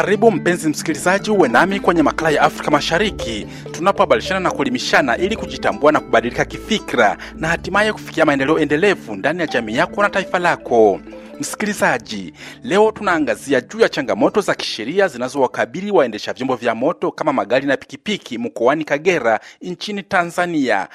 Karibu 0.00 0.30
mpenzi 0.30 0.68
msikilizaji, 0.68 1.30
uwe 1.30 1.48
nami 1.48 1.80
kwenye 1.80 2.02
makala 2.02 2.30
ya 2.30 2.42
Afrika 2.42 2.70
Mashariki 2.70 3.46
tunapobadilishana 3.72 4.40
na 4.40 4.50
kuelimishana 4.50 5.16
ili 5.16 5.36
kujitambua 5.36 5.92
na 5.92 6.00
kubadilika 6.00 6.44
kifikra 6.44 7.16
na 7.36 7.48
hatimaye 7.48 7.92
kufikia 7.92 8.24
maendeleo 8.26 8.58
endelevu 8.58 9.14
ndani 9.14 9.40
ya 9.40 9.46
jamii 9.46 9.76
yako 9.76 10.02
na 10.02 10.10
taifa 10.10 10.38
lako. 10.38 11.00
Msikilizaji, 11.40 12.32
leo 12.62 12.92
tunaangazia 12.92 13.60
juu 13.60 13.80
ya 13.80 13.88
changamoto 13.88 14.40
za 14.40 14.54
kisheria 14.54 15.08
zinazowakabili 15.08 15.90
waendesha 15.90 16.32
vyombo 16.32 16.56
vya 16.56 16.74
moto 16.74 17.10
kama 17.12 17.32
magari 17.32 17.66
na 17.66 17.76
pikipiki 17.76 18.38
mkoani 18.38 18.84
Kagera 18.84 19.40
nchini 19.62 20.02
Tanzania, 20.02 20.88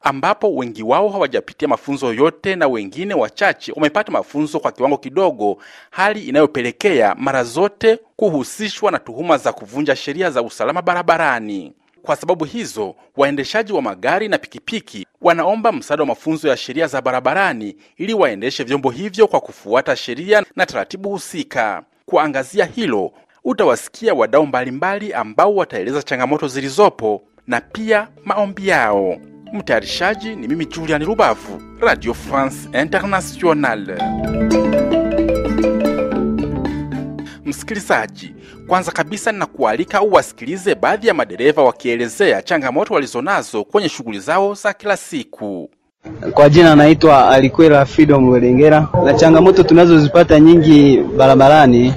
ambapo 0.00 0.54
wengi 0.54 0.82
wao 0.82 1.08
hawajapitia 1.08 1.68
mafunzo 1.68 2.12
yote 2.14 2.56
na 2.56 2.68
wengine 2.68 3.14
wachache 3.14 3.72
wamepata 3.72 4.12
mafunzo 4.12 4.60
kwa 4.60 4.72
kiwango 4.72 4.98
kidogo, 4.98 5.58
hali 5.90 6.20
inayopelekea 6.22 7.14
mara 7.18 7.44
zote 7.44 7.98
kuhusishwa 8.16 8.90
na 8.90 8.98
tuhuma 8.98 9.38
za 9.38 9.52
kuvunja 9.52 9.96
sheria 9.96 10.30
za 10.30 10.42
usalama 10.42 10.82
barabarani. 10.82 11.72
Kwa 12.02 12.16
sababu 12.16 12.44
hizo, 12.44 12.94
waendeshaji 13.16 13.72
wa 13.72 13.82
magari 13.82 14.28
na 14.28 14.38
pikipiki 14.38 15.06
wanaomba 15.20 15.72
msaada 15.72 16.02
wa 16.02 16.06
mafunzo 16.06 16.48
ya 16.48 16.56
sheria 16.56 16.86
za 16.86 17.00
barabarani 17.02 17.76
ili 17.96 18.14
waendeshe 18.14 18.64
vyombo 18.64 18.90
hivyo 18.90 19.26
kwa 19.28 19.40
kufuata 19.40 19.96
sheria 19.96 20.44
na 20.56 20.66
taratibu 20.66 21.10
husika. 21.10 21.82
Kuangazia 22.06 22.64
hilo, 22.64 23.12
utawasikia 23.44 24.14
wadau 24.14 24.46
mbalimbali 24.46 25.12
ambao 25.12 25.54
wataeleza 25.54 26.02
changamoto 26.02 26.48
zilizopo 26.48 27.22
na 27.46 27.60
pia 27.60 28.08
maombi 28.24 28.68
yao. 28.68 29.16
Mtayarishaji 29.52 30.36
ni 30.36 30.48
mimi 30.48 30.66
Julian 30.66 31.04
Rubavu, 31.04 31.62
Radio 31.80 32.14
France 32.14 32.68
Internationale. 32.82 33.94
Msikilizaji, 37.44 38.34
kwanza 38.66 38.92
kabisa 38.92 39.32
ninakualika 39.32 40.02
uwasikilize 40.02 40.74
baadhi 40.74 41.06
ya 41.06 41.14
madereva 41.14 41.62
wakielezea 41.62 42.42
changamoto 42.42 42.94
walizonazo 42.94 43.64
kwenye 43.64 43.88
shughuli 43.88 44.18
zao 44.20 44.54
za 44.54 44.72
kila 44.72 44.96
siku. 44.96 45.70
Kwa 46.34 46.48
jina 46.48 46.76
naitwa 46.76 47.28
Alikwela 47.30 47.84
Fido 47.84 48.18
Welengera, 48.28 48.88
Na 49.04 49.14
changamoto 49.14 49.62
tunazozipata 49.62 50.40
nyingi 50.40 50.98
barabarani, 51.16 51.94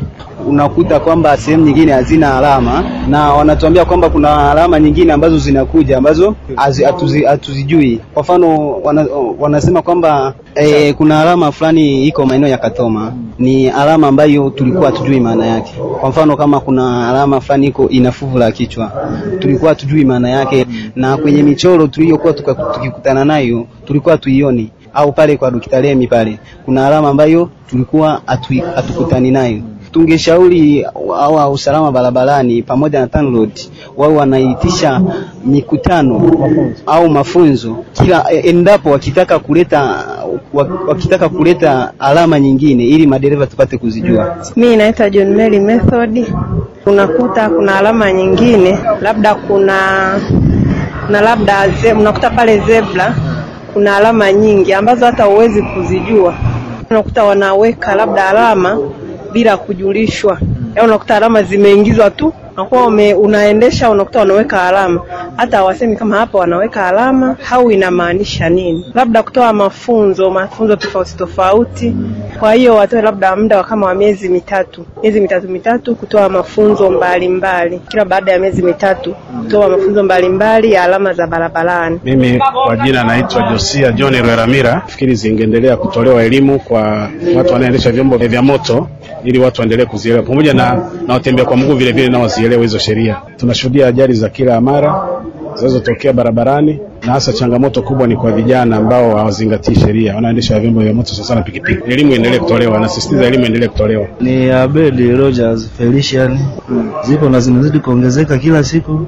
unakuta 0.47 0.99
kwamba 0.99 1.37
sehemu 1.37 1.65
nyingine 1.65 1.91
hazina 1.91 2.37
alama 2.37 2.83
na 3.09 3.33
wanatuambia 3.33 3.85
kwamba 3.85 4.09
kuna 4.09 4.51
alama 4.51 4.79
nyingine 4.79 5.13
ambazo 5.13 5.37
zinakuja 5.37 5.97
ambazo 5.97 6.35
hatuzijui. 7.27 7.99
Kwa 8.13 8.21
mfano 8.23 8.71
wana, 8.83 9.07
wanasema 9.39 9.81
kwamba 9.81 10.33
e, 10.55 10.93
kuna 10.93 11.21
alama 11.21 11.51
fulani 11.51 12.07
iko 12.07 12.25
maeneo 12.25 12.49
ya 12.49 12.57
Katoma, 12.57 13.13
ni 13.39 13.69
alama 13.69 14.07
ambayo 14.07 14.49
tulikuwa 14.49 14.85
hatujui 14.85 15.19
maana 15.19 15.45
yake. 15.45 15.73
Kwa 15.99 16.09
mfano 16.09 16.37
kama 16.37 16.59
kuna 16.59 17.09
alama 17.09 17.41
fulani 17.41 17.67
iko 17.67 17.89
ina 17.89 18.11
fuvu 18.11 18.37
la 18.37 18.51
kichwa, 18.51 18.91
tulikuwa 19.39 19.69
hatujui 19.69 20.05
maana 20.05 20.29
yake, 20.29 20.65
na 20.95 21.17
kwenye 21.17 21.43
michoro 21.43 21.87
tuliyokuwa 21.87 22.33
tukikutana 22.33 23.25
nayo 23.25 23.65
tulikuwa 23.85 24.17
tuioni 24.17 24.71
au 24.93 25.11
pale 25.13 25.37
kwa 25.37 25.51
Dukitalemi 25.51 26.07
pale 26.07 26.39
kuna 26.65 26.87
alama 26.87 27.09
ambayo 27.09 27.49
tulikuwa 27.69 28.21
hatukutani 28.75 29.31
nayo. 29.31 29.61
Tungeshauri 29.95 30.85
hawa 31.19 31.49
usalama 31.49 31.91
barabarani 31.91 32.61
pamoja 32.63 32.99
na 32.99 33.07
TANROADS 33.07 33.71
wao 33.97 34.15
wanaitisha 34.15 35.01
mikutano 35.45 36.31
au 36.85 37.09
mafunzo 37.09 37.75
kila 37.93 38.31
endapo 38.31 38.89
wakitaka 38.89 39.39
kuleta 39.39 40.05
wakitaka 40.87 41.29
kuleta 41.29 41.91
alama 41.99 42.39
nyingine 42.39 42.87
ili 42.87 43.07
madereva 43.07 43.47
tupate 43.47 43.77
kuzijua. 43.77 44.37
Mimi 44.55 44.75
naitwa 44.75 45.09
John 45.09 45.35
Mary 45.35 45.59
Method. 45.59 46.25
Unakuta 46.85 47.49
kuna 47.49 47.77
alama 47.79 48.13
nyingine 48.13 48.79
labda 49.01 49.35
kuna 49.35 49.75
na 51.09 51.21
labda 51.21 51.69
ze, 51.69 51.93
unakuta 51.93 52.29
pale 52.29 52.59
zebra 52.59 53.15
kuna 53.73 53.95
alama 53.97 54.31
nyingi 54.33 54.73
ambazo 54.73 55.05
hata 55.05 55.23
huwezi 55.23 55.61
kuzijua. 55.61 56.33
Unakuta 56.91 57.23
wanaweka 57.23 57.95
labda 57.95 58.29
alama 58.29 58.77
bila 59.35 59.57
kujulishwa, 59.57 60.39
yaani 60.75 60.87
unakuta 60.87 61.17
alama 61.17 61.43
zimeingizwa 61.43 62.09
tu, 62.11 62.33
nakuwa 62.57 62.87
unaendesha, 63.17 63.89
unakuta 63.89 64.19
wanaweka 64.19 64.63
alama, 64.67 65.01
hata 65.37 65.57
hawasemi 65.57 65.95
kama 65.95 66.17
hapa 66.17 66.37
wanaweka 66.37 66.87
alama 66.87 67.35
au 67.51 67.71
inamaanisha 67.71 68.49
nini, 68.49 68.85
labda 68.93 69.23
kutoa 69.23 69.53
mafunzo 69.53 70.29
mafunzo 70.31 70.75
tofauti 70.75 71.15
tofauti. 71.17 71.95
Kwa 72.39 72.53
hiyo 72.53 72.75
watoe 72.75 73.01
labda 73.01 73.35
muda 73.35 73.63
kama 73.63 73.85
wa 73.87 73.95
miezi 73.95 74.29
mitatu, 74.29 74.85
miezi 75.03 75.21
mitatu 75.21 75.49
mitatu, 75.49 75.95
kutoa 75.95 76.29
mafunzo 76.29 76.89
mbalimbali 76.91 77.29
mbali. 77.29 77.81
Kila 77.87 78.05
baada 78.05 78.31
ya 78.31 78.39
miezi 78.39 78.61
mitatu 78.61 79.15
kutoa 79.43 79.69
mafunzo 79.69 80.03
mbalimbali 80.03 80.71
ya 80.71 80.83
alama 80.83 81.13
za 81.13 81.27
barabarani. 81.27 81.99
Mimi 82.03 82.39
kwa 82.65 82.77
jina 82.77 83.03
naitwa 83.03 83.43
Josia 83.51 83.91
John 83.91 84.21
Rweramira. 84.21 84.81
Fikiri 84.87 85.15
zingeendelea 85.15 85.77
kutolewa 85.77 86.23
elimu 86.23 86.59
kwa 86.59 87.09
watu 87.35 87.53
wanaendesha 87.53 87.91
vyombo 87.91 88.17
vya 88.17 88.41
moto 88.41 88.87
ili 89.23 89.39
watu 89.39 89.61
waendelee 89.61 89.85
kuzielewa 89.85 90.23
pamoja 90.23 90.53
na 90.53 90.89
na 91.07 91.13
watembea 91.13 91.45
kwa 91.45 91.57
mguu 91.57 91.75
vile 91.75 91.91
vile 91.91 92.09
nao 92.09 92.27
wazielewe 92.45 92.61
hizo 92.67 92.77
sheria. 92.79 93.17
Tunashuhudia 93.37 93.87
ajali 93.87 94.13
za 94.13 94.29
kila 94.29 94.61
mara 94.61 95.07
zinazotokea 95.55 96.13
barabarani 96.13 96.79
na 97.05 97.11
hasa 97.11 97.33
changamoto 97.33 97.81
kubwa 97.81 98.07
ni 98.07 98.15
kwa 98.15 98.31
vijana 98.31 98.75
ambao 98.77 99.15
hawazingatii 99.17 99.75
sheria, 99.75 100.15
wanaendesha 100.15 100.59
vyombo 100.59 100.81
vya 100.81 100.93
moto 100.93 101.13
sana 101.13 101.41
pikipiki. 101.41 101.91
Elimu 101.91 102.11
iendelee 102.11 102.39
kutolewa, 102.39 102.79
nasisitiza 102.79 103.25
elimu 103.25 103.43
iendelee 103.43 103.67
kutolewa. 103.67 104.07
Ni 104.21 104.49
Abedi 104.51 105.11
Rogers 105.11 105.69
Felician. 105.77 106.39
Zipo 107.07 107.29
na 107.29 107.39
zinazidi 107.39 107.79
kuongezeka 107.79 108.37
kila 108.37 108.63
siku 108.63 109.05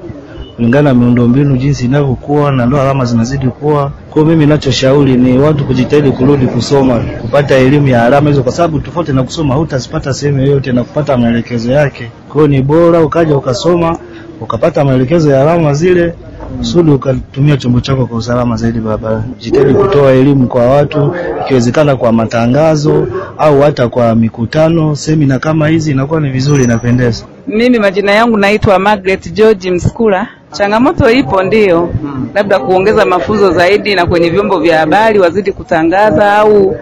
kulingana 0.58 0.92
na 0.92 0.94
miundombinu 0.94 1.56
jinsi 1.56 1.84
inavyokuwa 1.84 2.52
na 2.52 2.66
ndio 2.66 2.80
alama 2.82 3.04
zinazidi 3.04 3.46
kuwa. 3.46 3.92
Kwa 4.10 4.24
mimi 4.24 4.36
ninachoshauri 4.36 5.16
ni 5.16 5.38
watu 5.38 5.64
kujitahidi 5.64 6.10
kurudi 6.10 6.46
kusoma, 6.46 7.00
kupata 7.20 7.54
elimu 7.54 7.88
ya 7.88 8.04
alama 8.04 8.30
hizo, 8.30 8.42
kwa 8.42 8.52
sababu 8.52 8.80
tofauti 8.80 9.12
na 9.12 9.22
kusoma 9.22 9.54
hutazipata 9.54 10.12
sehemu 10.14 10.40
yoyote 10.40 10.72
na 10.72 10.84
kupata 10.84 11.16
maelekezo 11.16 11.72
yake. 11.72 12.10
Kwa 12.32 12.48
ni 12.48 12.62
bora 12.62 13.00
ukaja 13.02 13.36
ukasoma 13.36 13.98
ukapata 14.40 14.84
maelekezo 14.84 15.30
ya 15.30 15.42
alama 15.42 15.74
zile 15.74 16.14
kusudi 16.58 16.90
ukatumia 16.90 17.56
chombo 17.56 17.80
chako 17.80 18.06
kwa 18.06 18.18
usalama 18.18 18.56
zaidi 18.56 18.80
barabarani. 18.80 19.22
Jitahidi 19.40 19.74
kutoa 19.74 20.12
elimu 20.12 20.46
kwa 20.46 20.66
watu, 20.66 21.14
ikiwezekana 21.44 21.96
kwa 21.96 22.12
matangazo 22.12 23.06
au 23.38 23.60
hata 23.60 23.88
kwa 23.88 24.14
mikutano, 24.14 24.96
semina 24.96 25.38
kama 25.38 25.68
hizi, 25.68 25.90
inakuwa 25.90 26.20
ni 26.20 26.30
vizuri, 26.30 26.64
inapendeza. 26.64 27.24
Mimi 27.48 27.78
majina 27.78 28.12
yangu 28.12 28.36
naitwa 28.36 28.78
Margaret 28.78 29.32
George 29.32 29.70
Mskula. 29.70 30.28
Changamoto 30.52 31.10
ipo 31.10 31.42
ndiyo, 31.42 31.80
hmm. 31.80 32.28
Labda 32.34 32.58
kuongeza 32.58 33.04
mafunzo 33.04 33.52
zaidi 33.52 33.94
na 33.94 34.06
kwenye 34.06 34.30
vyombo 34.30 34.58
vya 34.60 34.78
habari 34.78 35.18
wazidi 35.18 35.52
kutangaza 35.52 36.32
au 36.36 36.76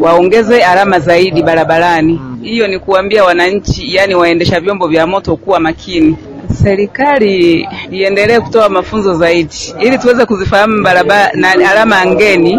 waongeze 0.00 0.64
alama 0.64 0.98
zaidi 1.00 1.42
barabarani. 1.42 2.20
Hiyo. 2.42 2.68
Ni 2.68 2.78
kuambia 2.78 3.24
wananchi, 3.24 3.94
yani 3.94 4.14
waendesha 4.14 4.60
vyombo 4.60 4.88
vya 4.88 5.06
moto 5.06 5.36
kuwa 5.36 5.60
makini. 5.60 6.16
Serikali 6.62 7.68
iendelee 7.90 8.40
kutoa 8.40 8.68
mafunzo 8.68 9.14
zaidi 9.14 9.54
ili 9.80 9.98
tuweze 9.98 10.26
kuzifahamu 10.26 10.82
barabara 10.82 11.30
na 11.34 11.50
alama 11.70 12.06
ngeni. 12.06 12.58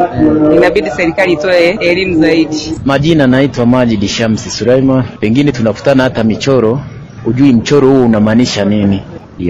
Inabidi 0.56 0.90
serikali 0.91 1.34
itoe 1.34 1.69
elimu 1.79 2.22
zaidi. 2.22 2.73
Majina 2.85 3.28
naitwa 3.28 3.66
Majid 3.66 4.07
Shamsi 4.07 4.50
Sulaima. 4.50 5.03
Pengine 5.19 5.52
tunakutana 5.52 6.03
hata 6.03 6.23
michoro, 6.23 6.79
ujui 7.25 7.53
mchoro 7.53 7.89
huu 7.89 8.06
unamaanisha 8.06 8.66
nini? 8.66 9.01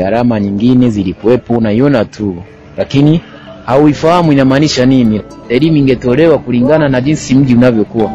Alama 0.05 0.39
nyingine 0.39 0.89
zilikuwepo 0.89 1.53
unaiona 1.53 2.05
tu, 2.05 2.43
lakini 2.77 3.21
hauifahamu 3.65 4.31
inamaanisha 4.31 4.85
nini. 4.85 5.21
Elimu 5.49 5.77
ingetolewa 5.77 6.37
kulingana 6.39 6.89
na 6.89 7.01
jinsi 7.01 7.35
mji 7.35 7.55
unavyokuwa. 7.55 8.11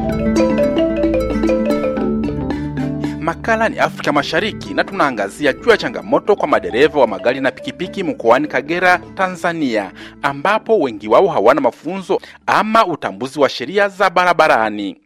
Makala 3.20 3.69
ni 3.69 3.78
Afrika 3.78 4.12
Mashariki 4.12 4.75
na 4.75 4.84
tunaangazia 4.84 5.52
juu 5.52 5.70
ya 5.70 5.76
changamoto 5.76 6.37
kwa 6.37 6.49
madereva 6.49 7.00
wa 7.00 7.06
magari 7.06 7.40
na 7.40 7.50
pikipiki 7.50 8.02
mkoani 8.04 8.49
Kagera, 8.49 9.00
Tanzania, 9.14 9.90
ambapo 10.22 10.78
wengi 10.78 11.08
wao 11.08 11.26
hawana 11.28 11.61
mafunzo 11.61 12.20
ama 12.46 12.87
utambuzi 12.87 13.40
wa 13.40 13.49
sheria 13.49 13.88
za 13.88 14.11
barabarani. 14.11 14.96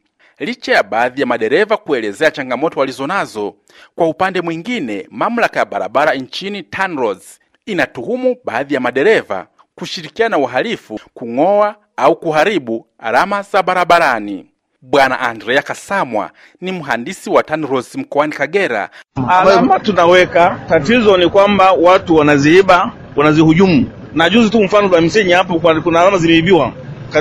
Licha 0.43 0.73
ya 0.73 0.83
baadhi 0.83 1.21
ya 1.21 1.27
madereva 1.27 1.77
kuelezea 1.77 2.31
changamoto 2.31 2.81
walizonazo, 2.81 3.55
kwa 3.95 4.09
upande 4.09 4.41
mwingine, 4.41 5.07
mamlaka 5.11 5.59
ya 5.59 5.65
barabara 5.65 6.15
nchini 6.15 6.63
TANROADS 6.63 7.41
inatuhumu 7.67 8.37
baadhi 8.45 8.75
ya 8.75 8.81
madereva 8.81 9.47
kushirikiana 9.75 10.37
na 10.37 10.43
wahalifu 10.43 11.01
kung'oa 11.15 11.75
au 11.97 12.17
kuharibu 12.17 12.87
alama 12.99 13.43
za 13.43 13.63
barabarani. 13.63 14.47
Bwana 14.81 15.21
Andrea 15.21 15.63
Kasamwa 15.63 16.31
ni 16.61 16.73
mhandisi 16.73 17.31
wa 17.31 17.43
TANROADS 17.43 17.95
mkoani 17.95 18.33
Kagera. 18.33 18.91
Alama 19.29 19.81
tunaweka, 19.81 20.61
tatizo 20.69 21.17
ni 21.17 21.29
kwamba 21.29 21.73
watu 21.73 22.15
wanaziiba, 22.17 22.93
wanazihujumu. 23.17 23.91
Na 24.15 24.31
juzi 24.31 24.51
tu 24.51 24.63
mfano 24.65 24.89
Bamsenyi 24.89 25.33
hapo 25.33 25.59
kuna 25.83 26.01
alama 26.01 26.19
zimeibiwa, 26.19 26.73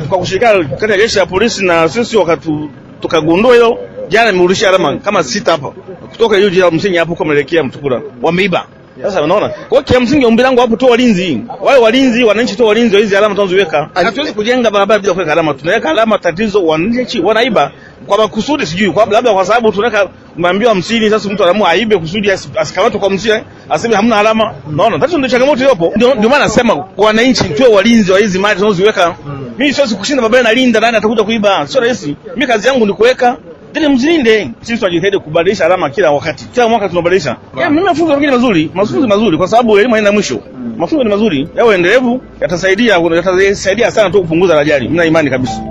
kwa 0.09 0.17
kushirikiana 0.19 0.63
kati 0.77 0.91
ya 0.91 0.97
jeshi 0.97 1.17
la 1.19 1.25
polisi 1.25 1.65
na 1.65 1.89
sisi 1.89 2.17
wakatu 2.17 2.69
tukagundua 3.01 3.53
hilo 3.53 3.79
jana 4.09 4.31
nimerudisha 4.31 4.69
alama 4.69 4.97
kama 4.97 5.23
sita 5.23 5.51
hapa 5.51 5.71
kutoka 6.11 6.37
hiyo 6.37 6.49
jela 6.49 6.71
msingi 6.71 6.97
hapo 6.97 7.15
kwa 7.15 7.25
mwelekea 7.25 7.63
Mtukula, 7.63 8.01
wameiba. 8.21 8.65
Sasa 9.01 9.21
unaona, 9.21 9.49
kwa 9.49 9.67
hiyo 9.69 9.81
kimsingi 9.83 10.25
ombi 10.25 10.43
langu 10.43 10.61
hapo 10.61 10.75
tu 10.75 10.85
walinzi, 10.85 11.41
wale 11.61 11.79
walinzi, 11.79 12.23
wananchi 12.23 12.55
tu 12.55 12.65
walinzi 12.65 12.95
wa 12.95 13.01
hizi 13.01 13.17
alama 13.17 13.35
tunazoziweka. 13.35 13.89
Hatuwezi 13.93 14.33
kujenga 14.33 14.71
barabara 14.71 14.99
bila 14.99 15.13
kuweka 15.13 15.31
alama, 15.31 15.53
tunaweka 15.53 15.89
alama. 15.89 16.17
Tatizo 16.17 16.65
wananchi 16.65 17.19
wanaiba 17.19 17.71
kwa 18.07 18.17
makusudi, 18.17 18.65
sijui 18.65 18.91
kwa 18.91 19.05
labda 19.05 19.33
kwa 19.33 19.45
sababu 19.45 19.71
tunaweka 19.71 20.07
umeambiwa 20.37 20.73
hamsini, 20.73 21.09
sasa 21.09 21.29
mtu 21.29 21.43
anaamua 21.43 21.69
aibe 21.69 21.97
kusudi 21.97 22.31
asikamatwe 22.31 22.99
kwa 22.99 23.09
msia, 23.09 23.43
aseme 23.69 23.95
hamna 23.95 24.17
alama. 24.19 24.53
Unaona, 24.69 24.99
tatizo 24.99 25.17
ndio 25.17 25.29
changamoto 25.29 25.57
iliyopo. 25.59 25.93
Ndio 25.95 26.29
maana 26.29 26.39
nasema 26.43 26.75
kwa 26.75 27.05
wananchi 27.05 27.43
tuwe 27.43 27.69
walinzi 27.69 28.11
wa 28.11 28.19
hizi 28.19 28.39
mali 28.39 28.55
tunazoziweka. 28.59 29.15
Mimi 29.57 29.73
siwezi 29.73 29.95
kushinda 29.95 30.21
baba 30.21 30.41
nalinda, 30.41 30.79
nani 30.79 30.97
atakuja 30.97 31.23
kuiba? 31.23 31.67
Sio 31.67 31.81
rahisi. 31.81 32.15
Mimi 32.35 32.47
kazi 32.47 32.67
yangu 32.67 32.85
ni 32.85 32.93
kuweka 32.93 33.37
Tena 33.73 33.89
mzilinde. 33.89 34.49
Sisi 34.61 34.77
tunajitahidi 34.77 35.19
kubadilisha 35.19 35.65
alama 35.65 35.89
kila 35.89 36.11
wakati. 36.11 36.45
Kila 36.45 36.67
mwaka 36.67 36.89
tunabadilisha. 36.89 37.35
Ya, 37.59 37.69
mimi 37.69 37.83
mafunzo 37.83 38.13
mengine 38.13 38.31
mazuri, 38.31 38.71
mafunzo 38.73 39.07
mazuri 39.07 39.37
kwa 39.37 39.47
sababu 39.47 39.77
elimu 39.79 39.93
haina 39.93 40.11
mwisho. 40.11 40.39
Mafunzo 40.77 41.03
ni 41.03 41.09
mazuri, 41.09 41.47
yawe 41.55 41.75
endelevu, 41.75 42.21
yatasaidia 42.41 42.97
yatasaidia 43.15 43.91
sana 43.91 44.09
tu 44.09 44.21
kupunguza 44.21 44.59
ajali. 44.59 44.85
Mimi 44.85 44.97
na 44.97 45.05
imani 45.05 45.29
kabisa. 45.29 45.61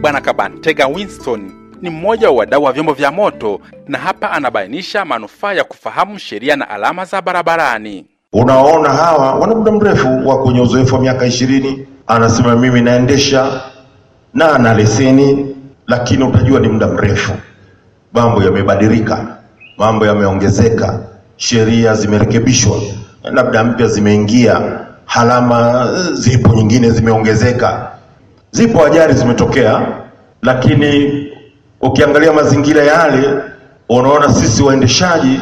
Bwana 0.00 0.20
Kabantega 0.20 0.86
Winston 0.86 1.50
ni 1.82 1.90
mmoja 1.90 2.30
wa 2.30 2.36
wadau 2.36 2.62
wa 2.64 2.72
vyombo 2.72 2.92
vya 2.92 3.12
moto 3.12 3.60
na 3.88 3.98
hapa 3.98 4.30
anabainisha 4.30 5.04
manufaa 5.04 5.52
ya 5.52 5.64
kufahamu 5.64 6.18
sheria 6.18 6.56
na 6.56 6.70
alama 6.70 7.04
za 7.04 7.22
barabarani. 7.22 8.06
Unaona, 8.32 8.88
hawa 8.88 9.34
wana 9.34 9.54
muda 9.54 9.72
mrefu 9.72 10.28
wa 10.28 10.42
kwenye 10.42 10.60
uzoefu 10.60 10.94
wa 10.94 11.00
miaka 11.00 11.26
ishirini, 11.26 11.86
anasema 12.06 12.56
mimi 12.56 12.80
naendesha 12.80 13.60
na 14.34 14.52
ana 14.54 14.74
leseni, 14.74 15.56
lakini 15.86 16.24
utajua 16.24 16.60
ni 16.60 16.68
muda 16.68 16.86
mrefu. 16.86 17.32
Mambo 18.12 18.42
yamebadilika, 18.42 19.26
mambo 19.78 20.06
yameongezeka, 20.06 20.98
sheria 21.36 21.94
zimerekebishwa, 21.94 22.76
labda 23.22 23.64
mpya 23.64 23.86
zimeingia, 23.88 24.60
halama 25.04 25.88
zipo, 26.12 26.54
nyingine 26.54 26.90
zimeongezeka, 26.90 27.90
zipo 28.50 28.84
ajali 28.86 29.12
zimetokea, 29.14 29.86
lakini 30.42 31.12
ukiangalia 31.80 32.32
mazingira 32.32 32.84
yale, 32.84 33.24
unaona 33.88 34.32
sisi 34.32 34.62
waendeshaji 34.62 35.40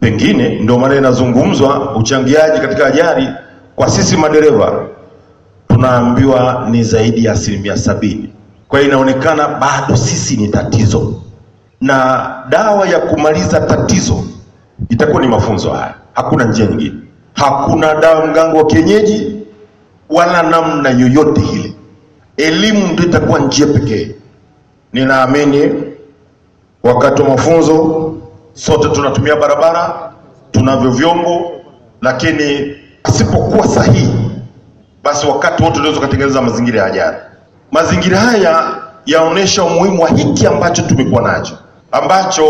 pengine 0.00 0.48
ndio 0.48 0.78
maana 0.78 0.94
inazungumzwa 0.96 1.96
uchangiaji 1.96 2.60
katika 2.60 2.86
ajali 2.86 3.28
kwa 3.76 3.88
sisi 3.90 4.16
madereva 4.16 4.86
tunaambiwa 5.82 6.66
ni 6.70 6.82
zaidi 6.82 7.24
ya 7.24 7.32
asilimia 7.32 7.76
sabini. 7.76 8.32
Kwa 8.68 8.78
hiyo 8.80 8.90
inaonekana 8.92 9.48
bado 9.48 9.96
sisi 9.96 10.36
ni 10.36 10.48
tatizo, 10.48 11.14
na 11.80 12.28
dawa 12.48 12.88
ya 12.88 13.00
kumaliza 13.00 13.60
tatizo 13.60 14.24
itakuwa 14.88 15.22
ni 15.22 15.28
mafunzo 15.28 15.70
haya. 15.70 15.94
Hakuna 16.14 16.44
njia 16.44 16.66
nyingine, 16.66 16.94
hakuna 17.34 17.94
dawa 17.94 18.26
mgango 18.26 18.56
wa 18.58 18.66
kienyeji 18.66 19.36
wala 20.10 20.42
namna 20.42 20.90
yoyote 20.90 21.40
ile. 21.52 21.74
Elimu 22.36 22.86
ndio 22.92 23.04
itakuwa 23.06 23.38
njia 23.38 23.66
pekee. 23.66 24.10
Ninaamini 24.92 25.74
wakati 26.82 27.22
wa 27.22 27.28
mafunzo 27.28 28.14
sote 28.52 28.88
tunatumia 28.88 29.36
barabara, 29.36 30.12
tunavyo 30.52 30.90
vyombo, 30.90 31.50
lakini 32.02 32.76
asipokuwa 33.04 33.66
sahihi, 33.68 34.27
basi 35.08 35.26
wakati 35.26 35.62
wote 35.62 35.78
unaweza 35.78 35.98
ukatengeneza 35.98 36.42
mazingira 36.42 36.80
ya 36.80 36.86
ajali. 36.86 37.16
Mazingira 37.72 38.18
haya 38.18 38.64
yaonesha 39.06 39.64
umuhimu 39.64 40.02
wa 40.02 40.08
hiki 40.08 40.46
ambacho 40.46 40.82
tumekuwa 40.82 41.22
nacho, 41.22 41.58
ambacho 41.92 42.44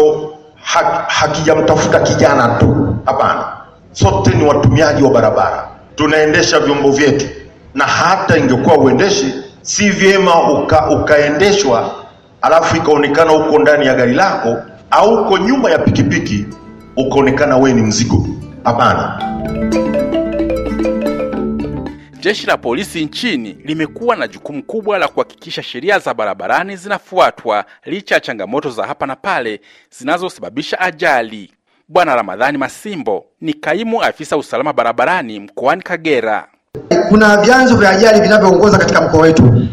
ha, 0.62 1.04
hakijamtafuta 1.08 2.00
kijana 2.00 2.48
tu. 2.48 2.96
Hapana, 3.04 3.44
sote 3.92 4.30
ni 4.30 4.44
watumiaji 4.44 5.02
wa 5.02 5.10
barabara, 5.10 5.68
tunaendesha 5.96 6.60
vyombo 6.60 6.90
vyetu, 6.90 7.26
na 7.74 7.84
hata 7.84 8.38
ingekuwa 8.38 8.76
uendeshi, 8.78 9.34
si 9.62 9.90
vyema 9.90 10.50
uka, 10.52 10.90
ukaendeshwa 10.90 11.90
alafu 12.42 12.76
ikaonekana 12.76 13.32
uko 13.32 13.58
ndani 13.58 13.86
ya 13.86 13.94
gari 13.94 14.14
lako 14.14 14.56
au 14.90 15.14
uko 15.22 15.38
nyuma 15.38 15.70
ya 15.70 15.78
pikipiki 15.78 16.46
ukaonekana 16.96 17.56
wewe 17.56 17.72
ni 17.72 17.82
mzigo. 17.82 18.26
Hapana. 18.64 19.18
Jeshi 22.20 22.46
la 22.46 22.56
polisi 22.56 23.04
nchini 23.04 23.52
limekuwa 23.64 24.16
na 24.16 24.28
jukumu 24.28 24.62
kubwa 24.62 24.98
la 24.98 25.08
kuhakikisha 25.08 25.62
sheria 25.62 25.98
za 25.98 26.14
barabarani 26.14 26.76
zinafuatwa 26.76 27.64
licha 27.84 28.14
ya 28.14 28.20
changamoto 28.20 28.70
za 28.70 28.86
hapa 28.86 29.06
na 29.06 29.16
pale 29.16 29.60
zinazosababisha 29.98 30.80
ajali. 30.80 31.52
Bwana 31.88 32.16
Ramadhani 32.16 32.58
Masimbo 32.58 33.24
ni 33.40 33.54
kaimu 33.54 34.02
afisa 34.02 34.36
usalama 34.36 34.72
barabarani 34.72 35.40
mkoani 35.40 35.82
Kagera. 35.82 36.46
Kuna 37.08 37.36
vyanzo 37.36 37.76
vya 37.76 37.90
ajali 37.90 38.20
vinavyoongoza 38.20 38.78
katika 38.78 39.00
mkoa 39.00 39.20
wetu. 39.22 39.66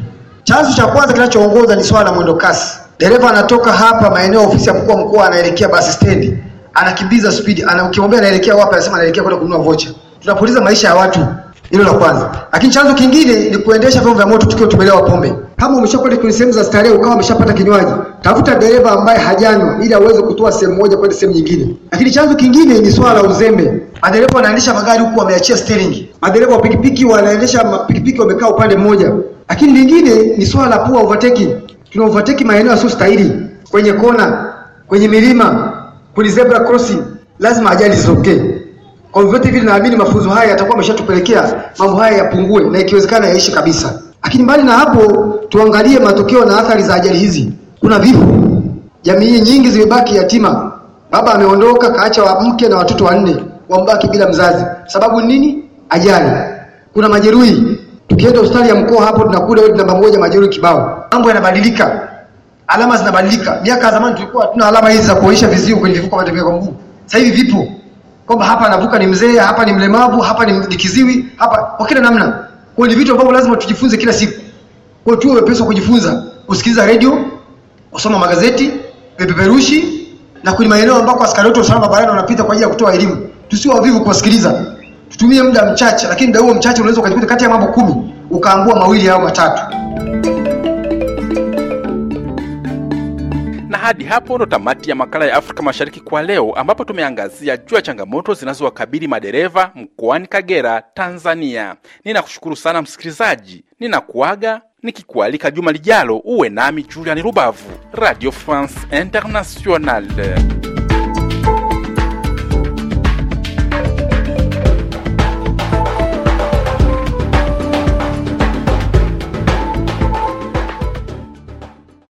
Chanzo 0.44 0.74
cha 0.74 0.88
kwanza 0.88 1.14
kinachoongoza 1.14 1.76
ni 1.76 1.84
swala 1.84 2.06
la 2.10 2.16
mwendo 2.16 2.36
kasi. 2.36 2.78
Dereva 3.00 3.30
anatoka 3.30 3.72
hapa 3.74 4.10
maeneo 4.10 4.42
ya 4.42 4.48
ofisi 4.48 4.68
ya 4.70 4.74
mkuu 4.74 4.92
wa 4.92 4.98
mkoa 4.98 5.28
anaelekea 5.28 5.68
basi 5.70 5.92
stendi, 5.94 6.38
anakimbiza 6.74 7.32
spidi, 7.32 7.66
ukimwambia 7.90 8.20
anaelekea 8.20 8.56
wapi, 8.56 8.74
anasema 8.74 8.96
anaelekea 8.96 9.24
kwenda 9.24 9.40
kununua 9.40 9.60
vocha. 9.64 9.90
Tunapoteza 10.20 10.62
maisha 10.62 10.88
ya 10.88 10.96
watu, 10.96 11.28
hilo 11.70 11.84
la 11.84 11.94
kwanza. 11.94 12.32
Lakini 12.52 12.74
chanzo 12.74 12.94
kingine 12.94 13.40
ni 13.50 13.58
kuendesha 13.58 14.02
vyombo 14.02 14.18
vya 14.18 14.28
moto 14.28 14.46
tukiwa 14.46 14.70
tumelewa 14.70 15.02
pombe. 15.02 15.34
Kama 15.58 15.78
umeshakwenda 15.78 16.18
kwenye 16.18 16.32
sehemu 16.34 16.52
za 16.52 16.64
starehe 16.64 16.96
ukawa 16.96 17.14
umeshapata 17.14 17.54
kinywaji, 17.54 17.92
tafuta 18.22 18.56
dereva 18.56 18.92
ambaye 18.92 19.20
hajanywa 19.20 19.76
ili 19.84 19.94
aweze 19.94 20.22
kutoa 20.22 20.52
sehemu 20.52 20.78
moja 20.78 20.98
kwenda 20.98 21.16
sehemu 21.16 21.36
nyingine. 21.38 21.76
Lakini 21.92 22.12
chanzo 22.12 22.36
kingine 22.36 22.80
ni 22.80 22.92
swala 22.92 23.22
la 23.22 23.30
uzembe. 23.30 23.82
Madereva 24.02 24.36
wanaendesha 24.36 24.74
magari 24.74 25.04
huku 25.04 25.20
wameachia 25.20 25.58
steering. 25.58 26.08
Madereva 26.22 26.56
wa 26.56 26.62
pikipiki 26.62 27.06
wanaendesha 27.06 27.64
pikipiki 27.88 28.22
wamekaa 28.22 28.50
upande 28.50 28.76
mmoja. 28.78 29.14
Lakini 29.50 29.74
lingine 29.74 30.16
ni 30.38 30.46
swala 30.46 30.70
la 30.70 30.78
poor 30.80 31.04
overtaking. 31.06 31.50
Tuna 31.92 32.06
overtake 32.06 32.46
maeneo 32.46 32.72
yasiyostahili, 32.72 33.32
kwenye 33.72 33.94
kona, 33.94 34.54
kwenye 34.88 35.08
milima, 35.08 35.74
kwenye 36.16 36.30
zebra 36.32 36.60
crossing, 36.60 37.02
lazima 37.40 37.72
ajali 37.72 37.96
zitokee. 37.96 38.42
Kwa 39.16 39.24
vyovyote 39.24 39.50
vile 39.52 39.64
naamini 39.66 39.96
mafunzo 39.96 40.30
haya 40.30 40.50
yatakuwa 40.50 40.76
ameshatupelekea 40.76 41.54
mambo 41.80 41.96
haya 41.98 42.18
yapungue 42.18 42.64
na 42.70 42.80
ikiwezekana 42.80 43.28
yaishi 43.28 43.52
kabisa. 43.52 44.00
Lakini 44.24 44.44
mbali 44.44 44.64
na 44.64 44.72
hapo, 44.72 45.02
tuangalie 45.50 46.00
matokeo 46.00 46.46
na 46.46 46.58
athari 46.60 46.84
za 46.84 46.96
ajali 46.96 47.20
hizi. 47.20 47.54
Kuna 47.80 48.00
vifo, 48.00 48.26
jamii 49.04 49.40
nyingi 49.40 49.70
zimebaki 49.70 50.16
yatima, 50.16 50.72
baba 51.12 51.34
ameondoka 51.34 51.90
kaacha 51.92 52.24
wa 52.24 52.42
mke 52.42 52.68
na 52.68 52.78
watoto 52.78 53.06
wanne, 53.06 53.36
wambaki 53.70 54.08
bila 54.08 54.30
mzazi. 54.30 54.66
Sababu 54.88 55.22
nini? 55.22 55.64
Ajali. 55.90 56.30
Kuna 56.94 57.10
majeruhi, 57.10 57.78
tukienda 58.08 58.40
hospitali 58.40 58.70
ya 58.70 58.76
mkoa 58.76 59.06
hapo 59.06 59.24
tunakuta 59.24 59.62
wewe 59.62 59.78
namba 59.78 59.96
moja 59.96 60.20
majeruhi 60.20 60.50
kibao. 60.50 61.06
Mambo 61.12 61.28
yanabadilika, 61.30 62.08
alama 62.68 62.98
zinabadilika. 62.98 63.60
Miaka 63.64 63.86
ya 63.86 63.92
zamani 63.94 64.16
tulikuwa 64.16 64.46
hatuna 64.46 64.68
alama 64.68 64.90
hizi 64.90 65.04
za 65.08 65.16
kuonyesha 65.16 65.48
viziwi 65.48 65.80
kwenye 65.80 65.96
vivuko 65.96 66.24
vya 66.24 66.34
mguu, 66.46 66.74
sasa 67.06 67.18
hivi 67.18 67.42
vipo 67.44 67.68
kwamba 68.28 68.46
hapa 68.46 68.66
anavuka 68.66 69.00
ni 69.00 69.08
mzee, 69.08 69.38
hapa 69.40 69.66
ni 69.66 69.74
mlemavu, 69.74 70.22
hapa 70.22 70.46
ni, 70.46 70.76
kiziwi, 70.76 71.26
hapa 71.38 71.58
kwa 71.58 71.86
kila 71.86 72.02
namna. 72.02 72.48
Kwa 72.76 72.88
ni 72.88 72.96
vitu 72.96 73.12
ambavyo 73.12 73.32
lazima 73.34 73.56
tujifunze 73.56 73.98
kila 73.98 74.14
siku. 74.14 74.42
Kwa 75.04 75.18
tuwe 75.18 75.36
wepesi 75.36 75.62
wa 75.62 75.68
kujifunza, 75.68 76.24
kusikiliza 76.48 76.86
redio, 76.86 77.26
kusoma 77.92 78.20
magazeti, 78.20 78.72
vipeperushi 79.18 80.08
na 80.44 80.54
kwenye 80.54 80.70
maeneo 80.70 80.96
ambako 80.96 81.24
askari 81.24 81.48
wetu 81.48 81.62
usalama 81.62 81.82
barabarani 81.88 82.10
wanapita 82.16 82.44
kwa 82.44 82.54
ajili 82.54 82.64
ya 82.64 82.70
kutoa 82.74 82.94
elimu. 82.94 83.30
Tusiwe 83.50 83.76
wavivu 83.76 84.02
kuwasikiliza. 84.02 84.66
Tutumie 85.10 85.44
muda 85.44 85.66
mchache, 85.72 86.08
lakini 86.08 86.28
muda 86.28 86.40
huo 86.40 86.54
mchache 86.54 86.82
unaweza 86.82 87.00
ukajikuta 87.02 87.28
kati 87.28 87.44
ya 87.44 87.50
mambo 87.50 87.68
kumi 87.68 88.14
ukaangua 88.30 88.76
mawili 88.76 89.10
au 89.10 89.22
matatu. 89.22 89.62
Hadi 93.86 94.04
hapo 94.04 94.36
ndo 94.36 94.46
tamati 94.46 94.90
ya 94.90 94.96
makala 94.96 95.26
ya 95.26 95.36
Afrika 95.36 95.64
Mashariki 95.64 96.00
kwa 96.00 96.22
leo, 96.24 96.54
ambapo 96.54 96.86
tumeangazia 96.86 97.58
juu 97.58 97.76
ya 97.76 97.82
changamoto 97.82 98.34
zinazowakabili 98.34 99.08
madereva 99.08 99.72
mkoani 99.76 100.28
Kagera, 100.28 100.82
Tanzania. 100.94 101.76
Ninakushukuru 102.06 102.56
sana 102.56 102.82
msikilizaji, 102.82 103.66
ninakuaga 103.80 104.62
nikikualika 104.84 105.52
juma 105.52 105.72
lijalo 105.72 106.18
uwe 106.18 106.50
nami 106.50 106.84
Julian 106.84 107.22
Rubavu, 107.22 107.70
Radio 107.94 108.32
France 108.32 108.76
Internationale. 109.02 110.36